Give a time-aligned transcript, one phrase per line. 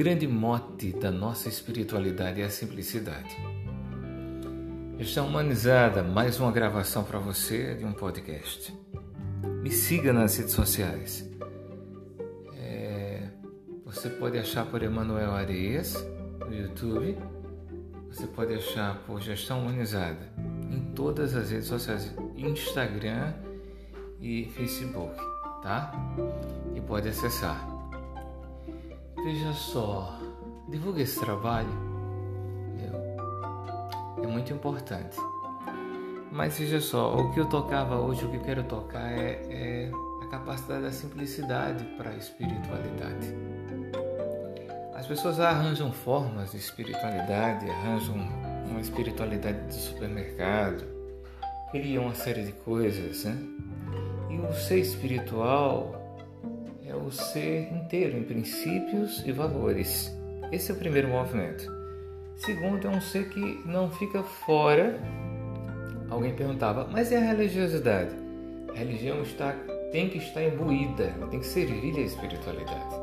[0.00, 3.36] grande mote da nossa espiritualidade é a simplicidade.
[4.98, 8.74] Gestão Humanizada, mais uma gravação para você de um podcast.
[9.62, 11.30] Me siga nas redes sociais.
[12.56, 13.28] É,
[13.84, 15.94] você pode achar por Emanuel Areias
[16.48, 17.18] no YouTube.
[18.10, 20.32] Você pode achar por Gestão Humanizada
[20.70, 23.34] em todas as redes sociais, Instagram
[24.18, 25.14] e Facebook,
[25.62, 25.92] tá?
[26.74, 27.79] E pode acessar.
[29.24, 30.18] Veja só,
[30.68, 31.90] divulgue esse trabalho.
[34.22, 35.16] É muito importante.
[36.30, 39.90] Mas veja só, o que eu tocava hoje, o que eu quero tocar é, é
[40.22, 43.34] a capacidade da simplicidade para a espiritualidade.
[44.94, 48.14] As pessoas arranjam formas de espiritualidade, arranjam
[48.70, 50.84] uma espiritualidade de supermercado,
[51.72, 53.36] criam uma série de coisas, né?
[54.30, 55.99] E o ser espiritual
[56.90, 60.14] é o ser inteiro em princípios e valores.
[60.50, 61.64] Esse é o primeiro movimento.
[62.36, 64.98] Segundo, é um ser que não fica fora
[66.10, 68.10] Alguém perguntava, mas e a religiosidade?
[68.68, 69.52] A religião está,
[69.92, 72.96] tem que estar imbuída, ela tem que servir a espiritualidade.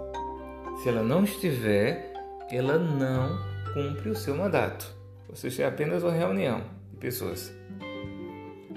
[0.83, 2.11] Se ela não estiver,
[2.52, 3.39] ela não
[3.73, 4.93] cumpre o seu mandato.
[5.30, 7.53] Ou seja, é apenas uma reunião de pessoas.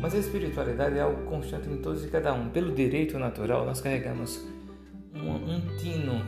[0.01, 2.51] Mas a espiritualidade é algo constante em todos e cada um.
[2.51, 4.47] Pelo direito natural, nós carregamos
[5.15, 6.23] um, um tino,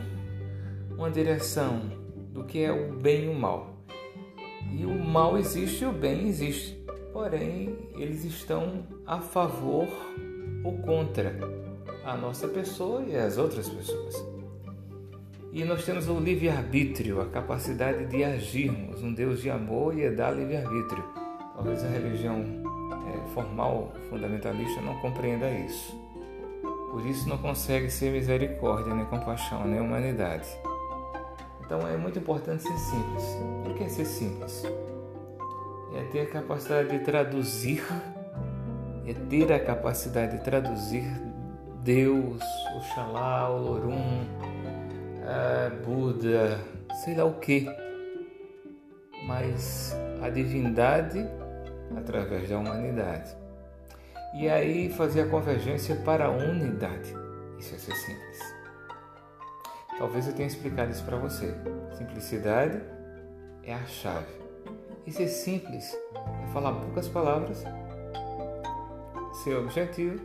[0.97, 1.81] uma direção
[2.31, 3.77] do que é o bem e o mal.
[4.71, 9.87] E o mal existe e o bem existe porém eles estão a favor
[10.63, 11.37] ou contra
[12.03, 14.15] a nossa pessoa e as outras pessoas.
[15.53, 19.03] E nós temos o livre-arbítrio, a capacidade de agirmos.
[19.03, 21.03] Um Deus de amor e dá livre-arbítrio.
[21.53, 22.43] Talvez a religião
[23.07, 25.95] é, formal, fundamentalista, não compreenda isso.
[26.93, 30.47] Por isso não consegue ser misericórdia, nem compaixão, nem humanidade.
[31.65, 33.23] Então é muito importante ser simples.
[33.67, 34.63] O que é ser simples?
[35.95, 37.83] é ter a capacidade de traduzir,
[39.05, 41.03] é ter a capacidade de traduzir
[41.83, 42.41] Deus,
[42.75, 44.25] Oxalá, Olorum,
[45.85, 46.59] Buda,
[47.03, 47.67] sei lá o que,
[49.27, 51.25] mas a divindade
[51.95, 53.42] através da humanidade.
[54.33, 57.13] E aí fazer a convergência para a unidade.
[57.59, 58.39] Isso é ser simples.
[59.97, 61.53] Talvez eu tenha explicado isso para você.
[61.97, 62.81] Simplicidade
[63.63, 64.33] é a chave.
[65.05, 65.95] E ser simples
[66.43, 67.63] é falar poucas palavras,
[69.43, 70.19] ser objetivo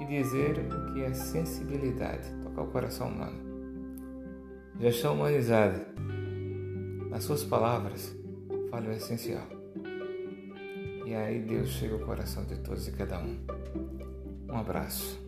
[0.00, 3.48] e dizer o que é sensibilidade, tocar o coração humano.
[4.78, 5.88] Gestão humanizada.
[7.10, 8.16] Nas suas palavras,
[8.70, 9.57] fale o essencial.
[11.08, 13.38] E aí Deus chega ao coração de todos e cada um.
[14.46, 15.18] Um abraço.